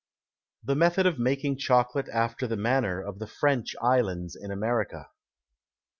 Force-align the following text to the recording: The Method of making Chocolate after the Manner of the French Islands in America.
The 0.63 0.73
Method 0.75 1.05
of 1.05 1.19
making 1.19 1.57
Chocolate 1.59 2.09
after 2.09 2.47
the 2.47 2.57
Manner 2.57 2.99
of 2.99 3.19
the 3.19 3.27
French 3.27 3.75
Islands 3.83 4.35
in 4.35 4.49
America. 4.49 5.09